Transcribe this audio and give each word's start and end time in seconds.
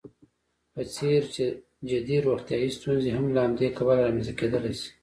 په 0.73 0.81
څېر 0.93 1.21
جدي 1.89 2.17
روغیتايي 2.25 2.69
ستونزې 2.77 3.09
هم 3.15 3.25
له 3.35 3.39
همدې 3.45 3.67
کبله 3.77 4.01
رامنځته 4.05 4.33
کېدلی 4.39 4.73
شي. 4.79 4.89